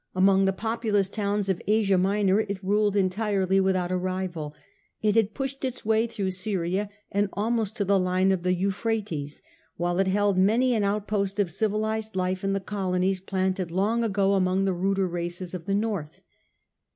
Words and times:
Among 0.15 0.45
the 0.45 0.51
populous 0.51 1.09
towns 1.09 1.47
of 1.47 1.61
Asia 1.67 1.93
of 1.93 1.99
the 2.01 2.05
ugG 2.07 2.07
Minor 2.09 2.39
it 2.39 2.63
ruled 2.63 2.95
entirely 2.95 3.59
without 3.59 3.91
a 3.91 3.97
rival: 3.97 4.55
it 5.03 5.13
had 5.13 5.25
Greek, 5.25 5.33
pushed 5.35 5.63
its 5.63 5.85
way 5.85 6.07
through 6.07 6.31
Syria, 6.31 6.89
and 7.11 7.29
almost 7.33 7.75
to 7.75 7.85
the 7.85 7.99
iine 7.99 8.33
of 8.33 8.41
the 8.41 8.55
Euphrates; 8.55 9.43
while 9.77 9.99
it 9.99 10.07
held 10.07 10.39
many 10.39 10.73
an 10.73 10.83
out 10.83 11.07
post 11.07 11.39
of 11.39 11.51
civilised 11.51 12.15
life 12.15 12.43
in 12.43 12.53
the 12.53 12.59
colonies 12.59 13.21
planted 13.21 13.69
long 13.69 14.03
ago 14.03 14.33
among 14.33 14.65
the 14.65 14.73
ruder 14.73 15.07
races 15.07 15.53
of 15.53 15.65
the 15.65 15.75
North. 15.75 16.19